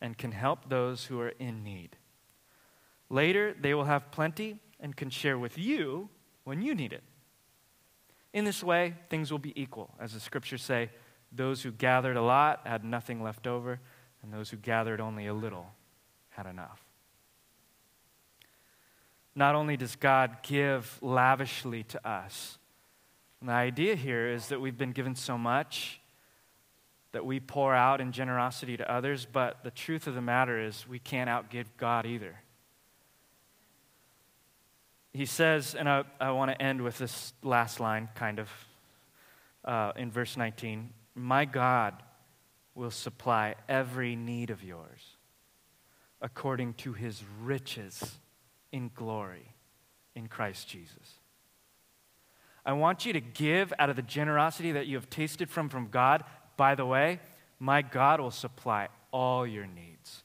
[0.00, 1.96] and can help those who are in need.
[3.10, 6.08] Later, they will have plenty and can share with you
[6.44, 7.02] when you need it.
[8.32, 9.94] In this way, things will be equal.
[10.00, 10.90] As the scriptures say,
[11.30, 13.80] those who gathered a lot had nothing left over,
[14.22, 15.66] and those who gathered only a little
[16.30, 16.82] had enough.
[19.34, 22.58] Not only does God give lavishly to us,
[23.40, 26.00] the idea here is that we've been given so much
[27.12, 30.86] that we pour out in generosity to others, but the truth of the matter is
[30.86, 32.36] we can't outgive God either
[35.12, 38.50] he says, and I, I want to end with this last line, kind of,
[39.64, 42.02] uh, in verse 19 My God
[42.74, 45.16] will supply every need of yours
[46.20, 48.18] according to his riches
[48.70, 49.54] in glory
[50.14, 51.18] in Christ Jesus.
[52.64, 55.88] I want you to give out of the generosity that you have tasted from from
[55.88, 56.24] God.
[56.56, 57.20] By the way,
[57.58, 60.22] my God will supply all your needs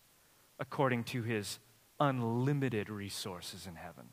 [0.60, 1.60] according to his
[2.00, 4.10] unlimited resources in heaven.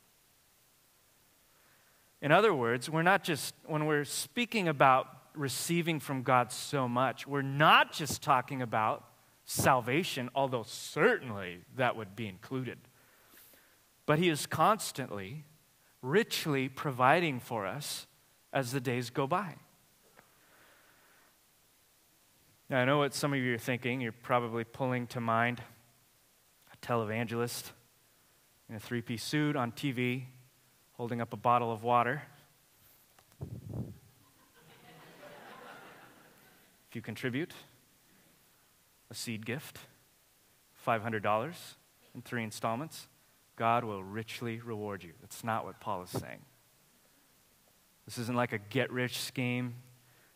[2.25, 7.27] In other words, we're not just, when we're speaking about receiving from God so much,
[7.27, 9.05] we're not just talking about
[9.45, 12.79] salvation, although certainly that would be included.
[14.07, 15.45] But He is constantly,
[16.01, 18.07] richly providing for us
[18.55, 19.57] as the days go by.
[22.71, 24.01] Now, I know what some of you are thinking.
[24.01, 25.61] You're probably pulling to mind
[26.73, 27.73] a televangelist
[28.71, 30.29] in a three piece suit on TV,
[30.95, 32.23] holding up a bottle of water.
[36.89, 37.53] if you contribute
[39.11, 39.79] a seed gift,
[40.87, 41.55] $500
[42.15, 43.09] in three installments,
[43.57, 45.13] God will richly reward you.
[45.21, 46.41] That's not what Paul is saying.
[48.05, 49.75] This isn't like a get rich scheme.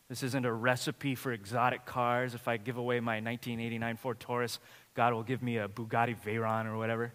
[0.09, 2.33] This isn't a recipe for exotic cars.
[2.33, 4.59] If I give away my 1989 Ford Taurus,
[4.95, 7.13] God will give me a Bugatti Veyron or whatever.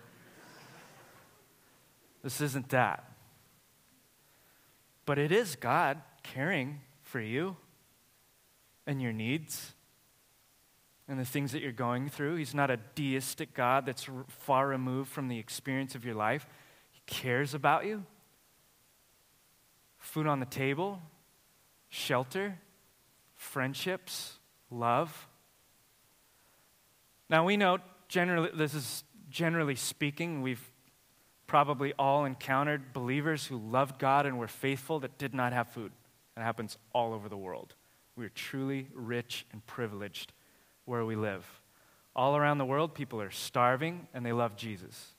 [2.23, 3.14] This isn't that.
[5.07, 7.57] But it is God caring for you
[8.87, 9.75] and your needs
[11.07, 12.37] and the things that you're going through.
[12.37, 16.47] He's not a deistic God that's far removed from the experience of your life.
[16.91, 18.05] He cares about you.
[19.99, 21.01] Food on the table,
[21.89, 22.59] shelter,
[23.35, 24.39] friendships,
[24.71, 25.29] love.
[27.29, 30.71] Now we know generally this is generally speaking, we've
[31.55, 35.93] probably all encountered believers who loved God and were faithful that did not have food.
[36.37, 37.77] It happens all over the world.
[38.17, 40.33] We are truly rich and privileged
[40.85, 41.47] where we live.
[42.17, 45.13] All around the world, people are starving and they love Jesus.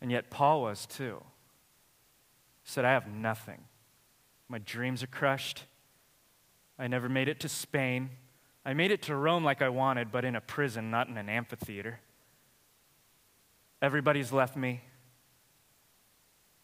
[0.00, 1.20] And yet, Paul was too.
[2.62, 3.64] He said, I have nothing.
[4.48, 5.64] My dreams are crushed.
[6.78, 8.10] I never made it to Spain.
[8.64, 11.28] I made it to Rome like I wanted, but in a prison, not in an
[11.28, 11.98] amphitheater.
[13.80, 14.82] Everybody's left me.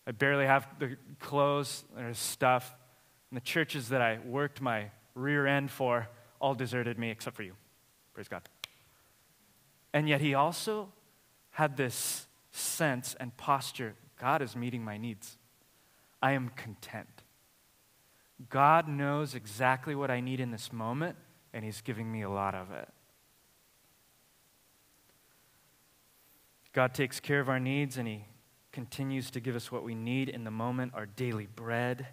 [0.07, 2.75] I barely have the clothes or stuff.
[3.31, 6.09] And the churches that I worked my rear end for
[6.41, 7.55] all deserted me except for you.
[8.13, 8.43] Praise God.
[9.93, 10.93] And yet he also
[11.51, 15.37] had this sense and posture God is meeting my needs.
[16.23, 17.23] I am content.
[18.49, 21.17] God knows exactly what I need in this moment,
[21.53, 22.89] and He's giving me a lot of it.
[26.75, 28.25] God takes care of our needs, and He
[28.73, 32.09] continues to give us what we need in the moment, our daily bread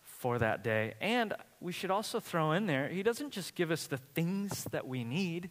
[0.00, 0.94] for that day.
[1.00, 4.86] And we should also throw in there, He doesn't just give us the things that
[4.86, 5.50] we need,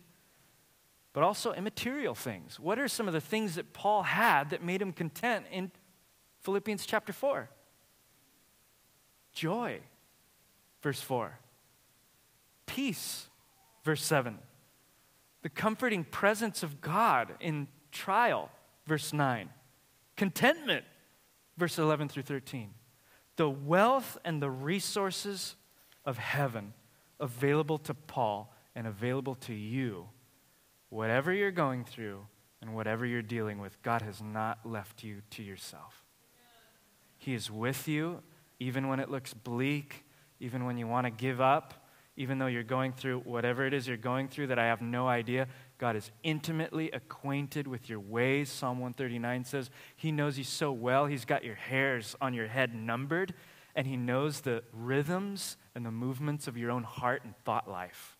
[1.11, 2.57] but also immaterial things.
[2.57, 5.69] What are some of the things that Paul had that made him content in
[6.41, 7.49] Philippians chapter 4?
[9.33, 9.79] Joy,
[10.81, 11.37] verse 4.
[12.65, 13.27] Peace,
[13.83, 14.37] verse 7.
[15.41, 18.49] The comforting presence of God in trial,
[18.85, 19.49] verse 9
[20.19, 20.83] contentment,
[21.57, 22.71] verse 11 through 13.
[23.37, 25.55] The wealth and the resources
[26.03, 26.73] of heaven
[27.21, 30.09] available to Paul and available to you.
[30.89, 32.27] Whatever you're going through
[32.61, 36.03] and whatever you're dealing with, God has not left you to yourself.
[37.17, 38.21] He is with you
[38.59, 40.03] even when it looks bleak,
[40.41, 43.87] even when you want to give up, even though you're going through whatever it is
[43.87, 45.47] you're going through that I have no idea.
[45.79, 48.49] God is intimately acquainted with your ways.
[48.49, 51.05] Psalm 139 says he knows you so well.
[51.05, 53.33] He's got your hairs on your head numbered,
[53.75, 58.17] and he knows the rhythms and the movements of your own heart and thought life.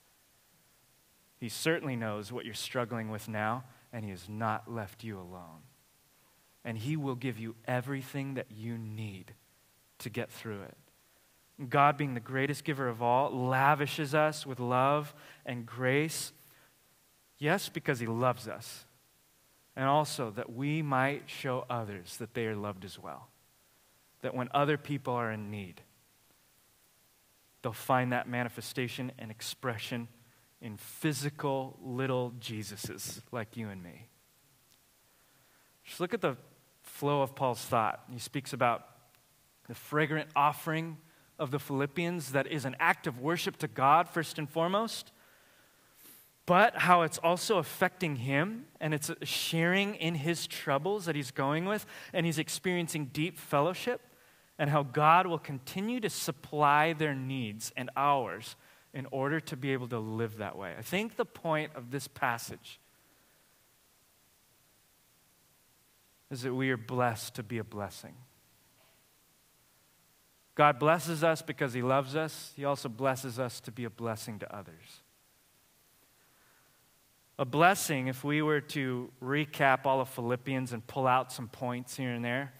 [1.38, 5.64] He certainly knows what you're struggling with now, and he has not left you alone.
[6.64, 9.34] And he will give you everything that you need
[10.00, 10.78] to get through it.
[11.68, 15.14] God, being the greatest giver of all, lavishes us with love
[15.46, 16.32] and grace
[17.40, 18.86] Yes, because He loves us.
[19.76, 23.30] And also that we might show others that they are loved as well.
[24.22, 25.82] That when other people are in need,
[27.62, 30.10] they'll find that manifestation and expression
[30.62, 34.08] in physical little Jesuses like you and me.
[35.86, 36.36] Just look at the
[36.82, 38.04] flow of Paul's thought.
[38.12, 38.86] He speaks about
[39.70, 40.98] the fragrant offering
[41.38, 45.14] of the Philippians that is an act of worship to God, first and foremost
[46.50, 51.66] but how it's also affecting him and it's sharing in his troubles that he's going
[51.66, 54.02] with, and he's experiencing deep fellowship,
[54.58, 58.56] and how God will continue to supply their needs and ours
[58.96, 60.74] in order to be able to live that way.
[60.76, 62.80] I think the point of this passage
[66.32, 68.16] is that we are blessed to be a blessing.
[70.56, 74.40] God blesses us because he loves us, he also blesses us to be a blessing
[74.40, 75.04] to others.
[77.40, 81.96] A blessing, if we were to recap all of Philippians and pull out some points
[81.96, 82.52] here and there,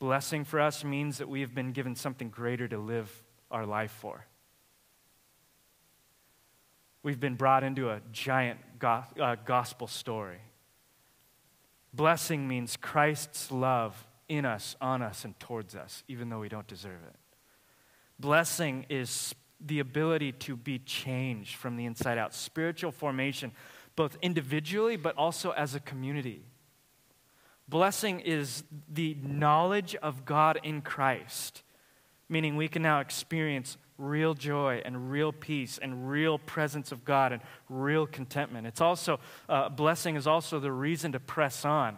[0.00, 3.22] blessing for us means that we have been given something greater to live
[3.52, 4.26] our life for.
[7.04, 10.40] We've been brought into a giant go- uh, gospel story.
[11.92, 16.66] Blessing means Christ's love in us, on us, and towards us, even though we don't
[16.66, 17.14] deserve it.
[18.18, 23.52] Blessing is the ability to be changed from the inside out, spiritual formation
[23.96, 26.42] both individually but also as a community.
[27.68, 31.62] Blessing is the knowledge of God in Christ,
[32.28, 37.32] meaning we can now experience real joy and real peace and real presence of God
[37.32, 38.66] and real contentment.
[38.66, 41.96] It's also, uh, blessing is also the reason to press on,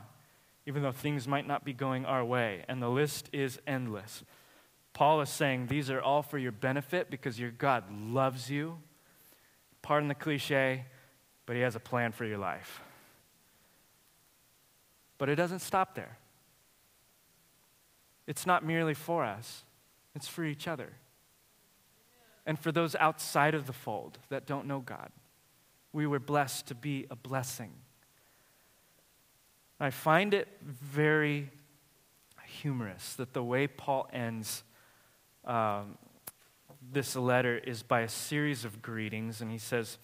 [0.67, 2.65] even though things might not be going our way.
[2.69, 4.23] And the list is endless.
[4.93, 8.79] Paul is saying these are all for your benefit because your God loves you.
[9.83, 10.85] Pardon the cliche,
[11.47, 12.81] but he has a plan for your life.
[15.19, 16.19] But it doesn't stop there.
[18.27, 19.63] It's not merely for us,
[20.15, 20.93] it's for each other
[22.47, 25.11] and for those outside of the fold that don't know God.
[25.93, 27.73] We were blessed to be a blessing.
[29.81, 31.51] I find it very
[32.47, 34.63] humorous that the way Paul ends
[35.45, 35.99] um,
[36.93, 39.99] this letter is by a series of greetings, and he says,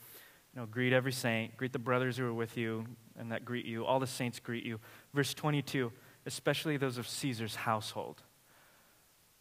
[0.55, 2.85] you know, greet every saint, greet the brothers who are with you
[3.19, 4.79] and that greet you, all the saints greet you.
[5.15, 5.91] Verse 22,
[6.27, 8.23] especially those of Caesar's household.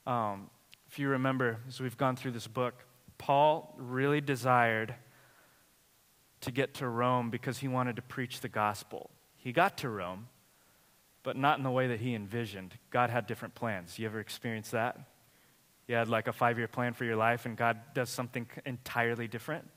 [0.07, 0.49] Um,
[0.89, 2.85] if you remember, as we've gone through this book,
[3.17, 4.95] Paul really desired
[6.41, 9.09] to get to Rome because he wanted to preach the gospel.
[9.35, 10.27] He got to Rome,
[11.23, 12.73] but not in the way that he envisioned.
[12.89, 13.99] God had different plans.
[13.99, 14.99] You ever experienced that?
[15.87, 19.27] You had like a five year plan for your life, and God does something entirely
[19.27, 19.67] different.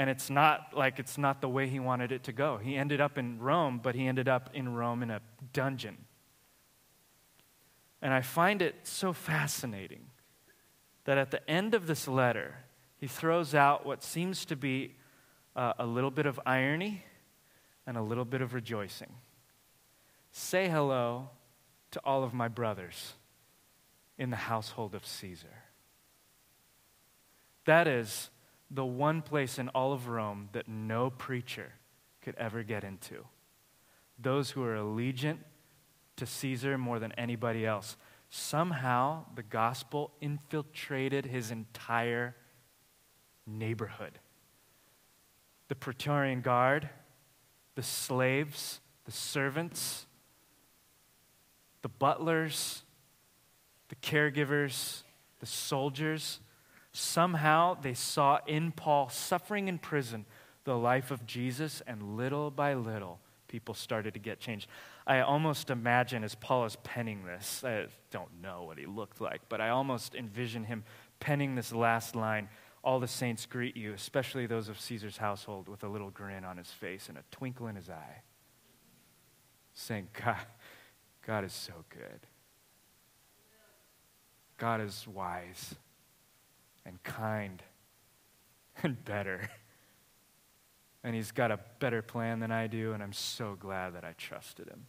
[0.00, 2.56] And it's not like it's not the way he wanted it to go.
[2.56, 5.20] He ended up in Rome, but he ended up in Rome in a
[5.52, 6.06] dungeon.
[8.00, 10.06] And I find it so fascinating
[11.04, 12.60] that at the end of this letter,
[12.96, 14.96] he throws out what seems to be
[15.54, 17.04] uh, a little bit of irony
[17.86, 19.12] and a little bit of rejoicing.
[20.32, 21.28] Say hello
[21.90, 23.16] to all of my brothers
[24.16, 25.64] in the household of Caesar.
[27.66, 28.30] That is
[28.70, 31.72] the one place in all of Rome that no preacher
[32.22, 33.24] could ever get into.
[34.18, 35.38] Those who are allegiant
[36.16, 37.96] to Caesar more than anybody else
[38.28, 42.36] somehow the gospel infiltrated his entire
[43.46, 44.20] neighborhood.
[45.68, 46.88] The Praetorian Guard,
[47.74, 50.06] the slaves, the servants,
[51.82, 52.84] the butlers,
[53.88, 55.02] the caregivers,
[55.40, 56.40] the soldiers,
[56.92, 60.26] somehow they saw in Paul suffering in prison
[60.64, 63.18] the life of Jesus, and little by little,
[63.48, 64.68] people started to get changed.
[65.06, 69.40] I almost imagine as Paul is penning this, I don't know what he looked like,
[69.48, 70.84] but I almost envision him
[71.18, 72.48] penning this last line
[72.82, 76.56] All the saints greet you, especially those of Caesar's household, with a little grin on
[76.56, 78.22] his face and a twinkle in his eye,
[79.74, 80.46] saying, God,
[81.26, 82.26] God is so good.
[84.56, 85.74] God is wise
[86.84, 87.62] and kind
[88.82, 89.48] and better.
[91.02, 94.12] And he's got a better plan than I do, and I'm so glad that I
[94.18, 94.86] trusted him.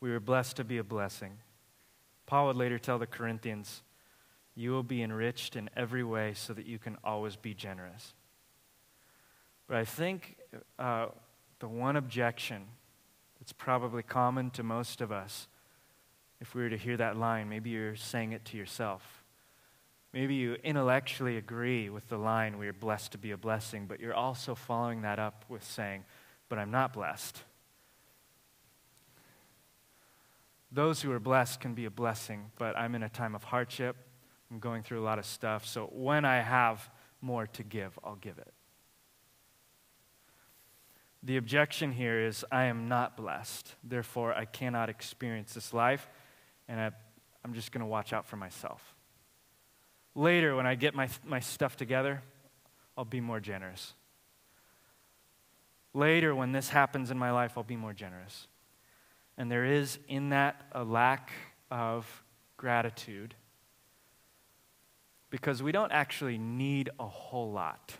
[0.00, 1.38] We were blessed to be a blessing.
[2.26, 3.82] Paul would later tell the Corinthians,
[4.54, 8.14] You will be enriched in every way so that you can always be generous.
[9.70, 10.36] But I think
[10.80, 11.06] uh,
[11.60, 12.66] the one objection
[13.38, 15.46] that's probably common to most of us,
[16.40, 19.22] if we were to hear that line, maybe you're saying it to yourself.
[20.12, 24.00] Maybe you intellectually agree with the line, we are blessed to be a blessing, but
[24.00, 26.02] you're also following that up with saying,
[26.48, 27.40] but I'm not blessed.
[30.72, 33.94] Those who are blessed can be a blessing, but I'm in a time of hardship.
[34.50, 35.64] I'm going through a lot of stuff.
[35.64, 36.90] So when I have
[37.20, 38.52] more to give, I'll give it.
[41.22, 43.74] The objection here is I am not blessed.
[43.84, 46.08] Therefore, I cannot experience this life,
[46.66, 46.90] and I,
[47.44, 48.94] am just going to watch out for myself.
[50.14, 52.22] Later, when I get my, my stuff together,
[52.96, 53.94] I'll be more generous.
[55.92, 58.46] Later, when this happens in my life, I'll be more generous.
[59.36, 61.32] And there is in that a lack
[61.70, 62.24] of
[62.56, 63.34] gratitude
[65.30, 67.96] because we don't actually need a whole lot.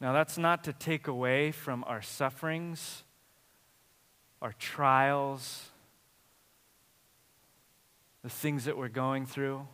[0.00, 3.04] Now, that's not to take away from our sufferings,
[4.40, 5.68] our trials,
[8.22, 9.66] the things that we're going through.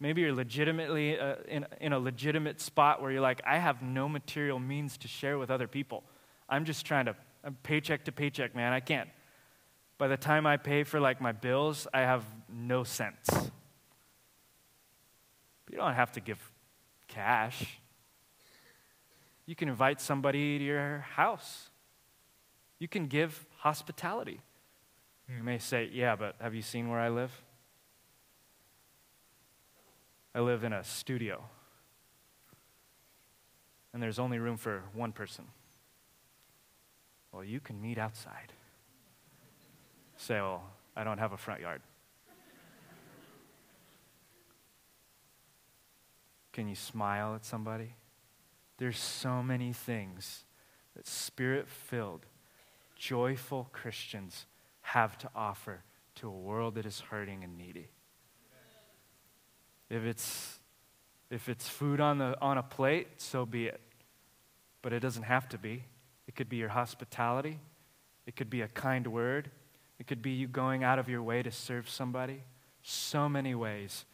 [0.00, 4.08] Maybe you're legitimately uh, in, in a legitimate spot where you're like, I have no
[4.08, 6.04] material means to share with other people.
[6.48, 8.72] I'm just trying to, I'm paycheck to paycheck, man.
[8.72, 9.08] I can't.
[9.98, 13.30] By the time I pay for like my bills, I have no cents.
[15.70, 16.38] You don't have to give
[17.08, 17.78] cash.
[19.46, 21.70] You can invite somebody to your house
[22.78, 24.40] You can give hospitality.
[25.28, 27.32] You may say, Yeah, but have you seen where I live?
[30.34, 31.42] I live in a studio,
[33.94, 35.46] and there's only room for one person.
[37.32, 38.52] Well, you can meet outside.
[40.18, 40.62] Say, Well,
[40.94, 41.80] I don't have a front yard.
[46.52, 47.94] Can you smile at somebody?
[48.78, 50.44] There's so many things
[50.94, 52.26] that spirit filled,
[52.96, 54.46] joyful Christians
[54.82, 55.82] have to offer
[56.16, 57.88] to a world that is hurting and needy.
[59.88, 60.58] If it's,
[61.30, 63.80] if it's food on, the, on a plate, so be it.
[64.82, 65.84] But it doesn't have to be.
[66.26, 67.60] It could be your hospitality,
[68.26, 69.50] it could be a kind word,
[69.98, 72.42] it could be you going out of your way to serve somebody.
[72.82, 74.04] So many ways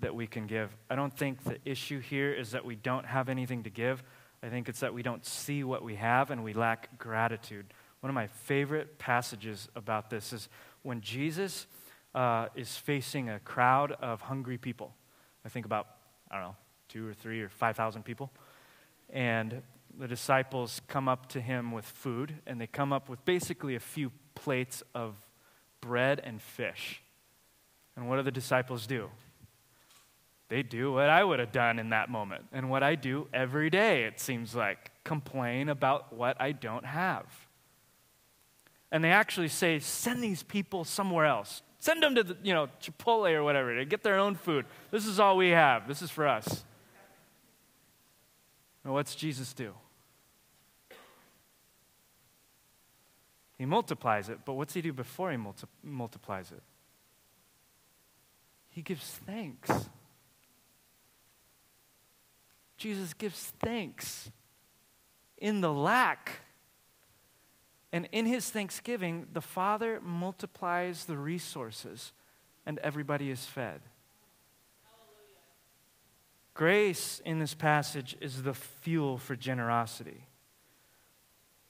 [0.00, 0.76] that we can give.
[0.88, 4.02] I don't think the issue here is that we don't have anything to give.
[4.42, 7.66] I think it's that we don't see what we have and we lack gratitude.
[8.00, 10.48] One of my favorite passages about this is
[10.82, 11.66] when Jesus
[12.14, 14.94] uh, is facing a crowd of hungry people.
[15.44, 15.88] I think about,
[16.30, 16.56] I don't know,
[16.88, 18.30] two or three or 5,000 people.
[19.10, 19.62] And
[19.98, 23.80] the disciples come up to him with food, and they come up with basically a
[23.80, 25.16] few plates of
[25.80, 27.02] bread and fish.
[27.96, 29.10] And what do the disciples do?
[30.48, 33.68] They do what I would have done in that moment and what I do every
[33.68, 37.26] day, it seems like complain about what I don't have.
[38.90, 41.62] And they actually say, send these people somewhere else.
[41.78, 44.64] Send them to the, you know, Chipotle or whatever to get their own food.
[44.90, 45.86] This is all we have.
[45.86, 46.64] This is for us.
[48.84, 49.74] And what's Jesus do?
[53.58, 56.62] He multiplies it, but what's he do before he multi- multiplies it?
[58.70, 59.90] He gives thanks.
[62.78, 64.30] Jesus gives thanks
[65.36, 66.40] in the lack.
[67.92, 72.12] And in his thanksgiving, the Father multiplies the resources
[72.64, 73.80] and everybody is fed.
[76.54, 80.26] Grace in this passage is the fuel for generosity.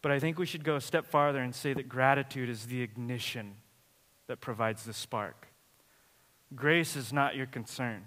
[0.02, 2.82] But I think we should go a step farther and say that gratitude is the
[2.82, 3.56] ignition
[4.28, 5.48] that provides the spark.
[6.54, 8.04] Grace is not your concern.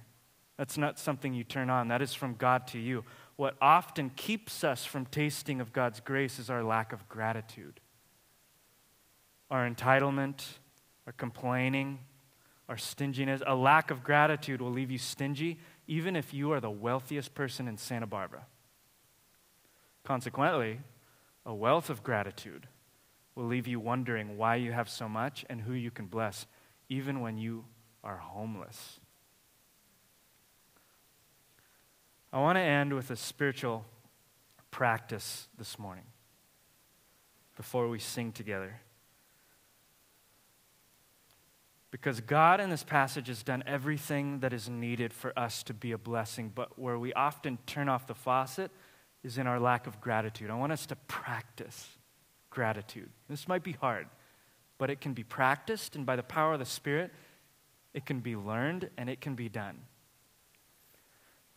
[0.58, 3.04] That's not something you turn on, that is from God to you.
[3.36, 7.80] What often keeps us from tasting of God's grace is our lack of gratitude.
[9.50, 10.44] Our entitlement,
[11.08, 12.00] our complaining,
[12.70, 13.42] our stinginess.
[13.46, 17.68] A lack of gratitude will leave you stingy, even if you are the wealthiest person
[17.68, 18.46] in Santa Barbara.
[20.04, 20.80] Consequently,
[21.46, 22.68] a wealth of gratitude
[23.36, 26.46] will leave you wondering why you have so much and who you can bless,
[26.90, 27.66] even when you
[28.04, 29.00] are homeless.
[32.34, 33.86] I want to end with a spiritual
[34.70, 36.06] practice this morning
[37.58, 38.80] before we sing together.
[41.92, 45.92] Because God in this passage has done everything that is needed for us to be
[45.92, 48.72] a blessing, but where we often turn off the faucet
[49.24, 50.50] is in our lack of gratitude.
[50.50, 51.90] I want us to practice
[52.50, 53.10] gratitude.
[53.30, 54.08] This might be hard,
[54.78, 57.12] but it can be practiced, and by the power of the Spirit,
[57.94, 59.80] it can be learned and it can be done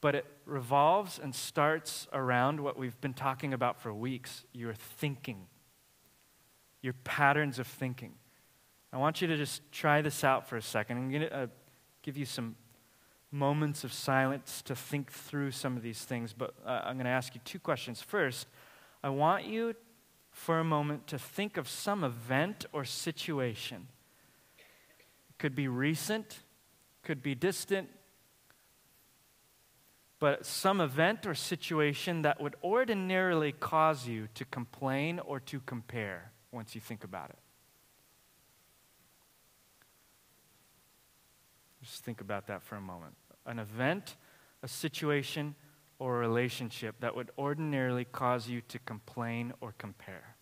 [0.05, 5.47] but it revolves and starts around what we've been talking about for weeks your thinking,
[6.83, 8.13] your patterns of thinking.
[8.93, 10.99] I want you to just try this out for a second.
[10.99, 11.47] I'm going to uh,
[12.03, 12.55] give you some
[13.33, 17.11] moments of silence to think through some of these things, but uh, I'm going to
[17.11, 18.03] ask you two questions.
[18.03, 18.47] First,
[19.03, 19.75] I want you
[20.31, 23.89] for a moment to think of some event or situation.
[25.31, 26.41] It could be recent,
[27.03, 27.89] could be distant,
[30.21, 36.33] but some event or situation that would ordinarily cause you to complain or to compare
[36.53, 37.39] once you think about it.
[41.83, 43.15] Just think about that for a moment.
[43.45, 44.17] An event,
[44.63, 45.55] a situation,
[45.99, 50.34] or a relationship that would ordinarily cause you to complain or compare.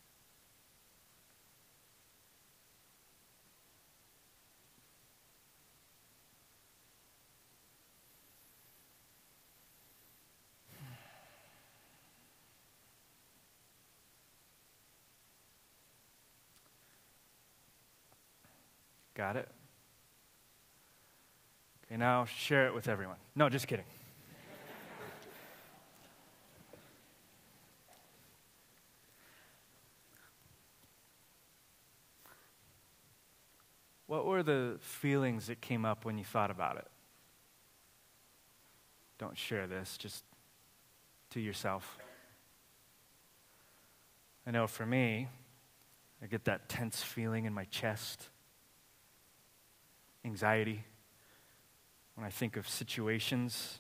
[19.23, 19.49] Got it?
[21.87, 23.19] Okay, now share it with everyone.
[23.37, 23.85] No, just kidding.
[34.09, 36.89] what were the feelings that came up when you thought about it?
[39.19, 40.25] Don't share this, just
[41.31, 41.97] to yourself.
[44.45, 45.29] I know for me,
[46.21, 48.31] I get that tense feeling in my chest,
[50.25, 50.85] anxiety.
[52.15, 53.79] When I think of situations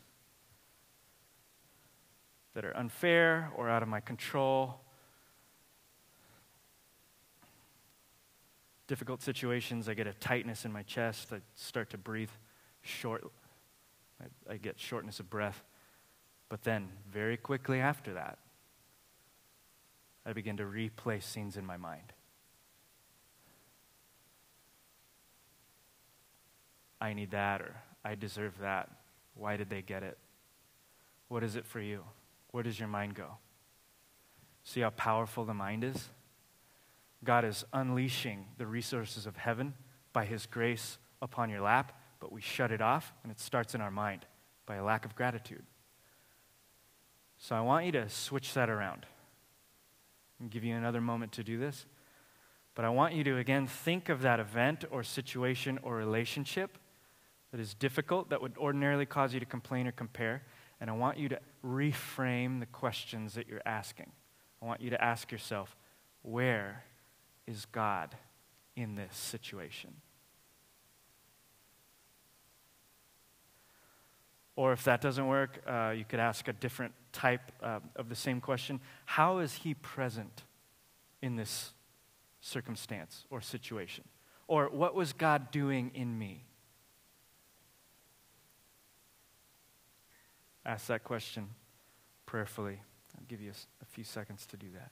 [2.55, 4.81] that are unfair or out of my control,
[8.87, 11.33] difficult situations, I get a tightness in my chest.
[11.33, 12.31] I start to breathe
[12.81, 13.25] short.
[14.21, 15.63] I, I get shortness of breath.
[16.49, 18.39] But then, very quickly after that,
[20.27, 22.13] I begin to replay scenes in my mind.
[27.03, 27.75] I need that, or
[28.05, 28.89] I deserve that.
[29.35, 30.17] Why did they get it?
[31.27, 32.05] What is it for you?
[32.53, 33.39] Where does your mind go?
[34.63, 36.11] See how powerful the mind is?
[37.25, 39.75] God is unleashing the resources of heaven
[40.13, 43.81] by His grace upon your lap, but we shut it off, and it starts in
[43.81, 44.25] our mind
[44.65, 45.65] by a lack of gratitude.
[47.37, 49.07] So I want you to switch that around.
[50.41, 51.85] I'll give you another moment to do this.
[52.77, 56.79] But I want you to again think of that event or situation or relationship
[57.53, 60.43] that is difficult, that would ordinarily cause you to complain or compare.
[60.81, 64.11] And I want you to reframe the questions that you're asking.
[64.61, 65.77] I want you to ask yourself,
[66.23, 66.85] where
[67.47, 68.17] is God
[68.75, 69.93] in this situation?
[74.57, 78.15] Or if that doesn't work, uh, you could ask a different type uh, of the
[78.15, 80.43] same question How is He present
[81.21, 81.73] in this
[82.41, 84.05] circumstance or situation?
[84.49, 86.45] Or what was God doing in me?
[90.65, 91.49] Ask that question
[92.25, 92.81] prayerfully.
[93.19, 94.91] I'll give you a, a few seconds to do that.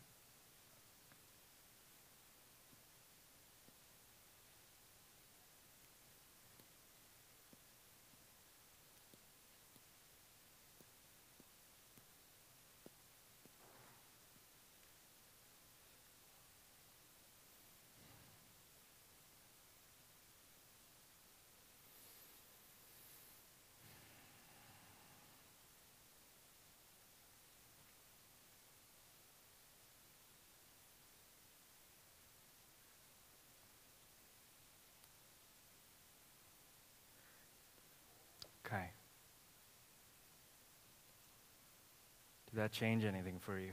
[38.67, 38.91] Okay.
[42.50, 43.73] Did that change anything for you?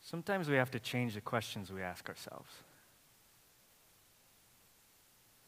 [0.00, 2.50] Sometimes we have to change the questions we ask ourselves.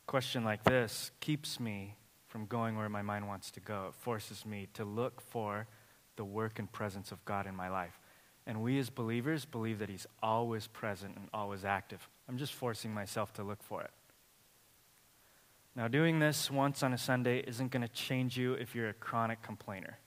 [0.07, 1.97] A question like this keeps me
[2.29, 3.87] from going where my mind wants to go.
[3.89, 5.67] It forces me to look for
[6.17, 7.99] the work and presence of God in my life.
[8.47, 12.09] And we as believers believe that He's always present and always active.
[12.29, 13.91] I'm just forcing myself to look for it.
[15.77, 18.95] Now, doing this once on a Sunday isn't going to change you if you're a
[18.95, 19.99] chronic complainer.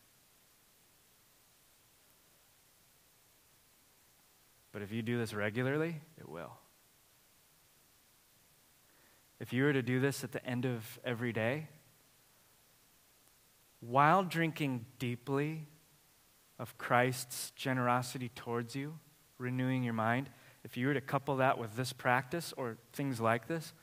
[4.78, 6.52] But if you do this regularly, it will.
[9.40, 11.68] If you were to do this at the end of every day,
[13.80, 15.66] while drinking deeply
[16.60, 19.00] of Christ's generosity towards you,
[19.40, 20.30] renewing your mind,
[20.64, 23.74] if you were to couple that with this practice or things like this,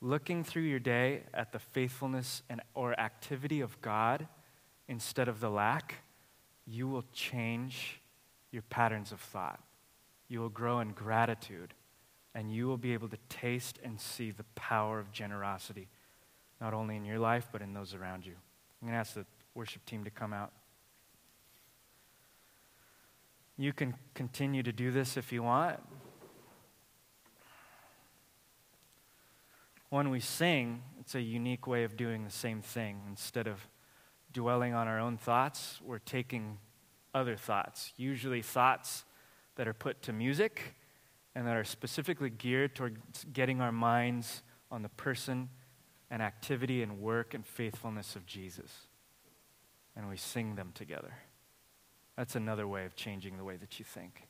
[0.00, 4.26] looking through your day at the faithfulness and or activity of God
[4.88, 6.02] instead of the lack,
[6.66, 8.00] you will change
[8.50, 9.60] your patterns of thought.
[10.28, 11.74] You will grow in gratitude,
[12.34, 15.88] and you will be able to taste and see the power of generosity,
[16.60, 18.34] not only in your life, but in those around you.
[18.80, 20.52] I'm going to ask the worship team to come out.
[23.58, 25.78] You can continue to do this if you want.
[29.92, 33.02] when we sing, it's a unique way of doing the same thing.
[33.10, 33.68] Instead of
[34.32, 36.56] dwelling on our own thoughts, we're taking
[37.12, 39.04] other thoughts, usually thoughts
[39.56, 40.74] that are put to music
[41.34, 45.48] and that are specifically geared towards getting our minds on the person
[46.10, 48.86] and activity and work and faithfulness of Jesus.
[49.96, 51.14] And we sing them together.
[52.16, 54.28] That's another way of changing the way that you think.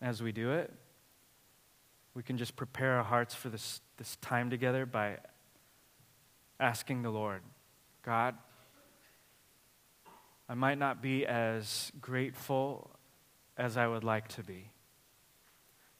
[0.00, 0.72] As we do it,
[2.14, 5.18] we can just prepare our hearts for this, this time together by
[6.60, 7.42] asking the Lord,
[8.02, 8.36] God,
[10.48, 12.90] I might not be as grateful
[13.56, 14.70] as I would like to be,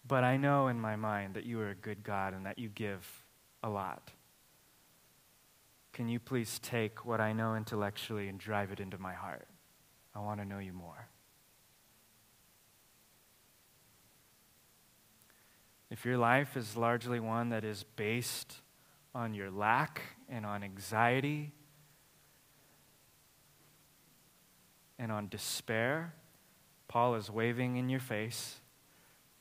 [0.07, 2.69] but I know in my mind that you are a good God and that you
[2.69, 3.25] give
[3.63, 4.11] a lot.
[5.93, 9.47] Can you please take what I know intellectually and drive it into my heart?
[10.15, 11.09] I want to know you more.
[15.91, 18.57] If your life is largely one that is based
[19.15, 21.53] on your lack and on anxiety
[24.99, 26.15] and on despair,
[26.95, 28.61] Paul is waving in your face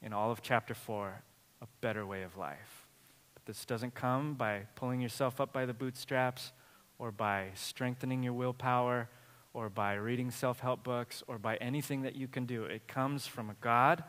[0.02, 1.22] in all of chapter 4
[1.62, 2.88] a better way of life.
[3.36, 6.52] But this doesn't come by pulling yourself up by the bootstraps
[6.98, 9.08] or by strengthening your willpower
[9.54, 12.64] or by reading self help books or by anything that you can do.
[12.64, 14.04] It comes from a God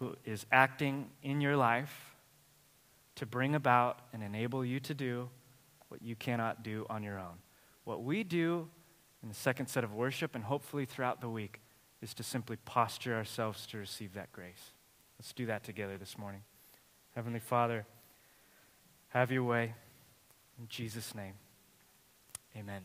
[0.00, 2.16] who is acting in your life
[3.14, 5.28] to bring about and enable you to do
[5.90, 7.38] what you cannot do on your own.
[7.84, 8.68] What we do
[9.22, 11.60] in the second set of worship and hopefully throughout the week
[12.00, 14.72] is to simply posture ourselves to receive that grace.
[15.18, 16.42] Let's do that together this morning.
[17.14, 17.86] Heavenly Father,
[19.08, 19.74] have your way.
[20.58, 21.34] In Jesus' name,
[22.56, 22.82] amen.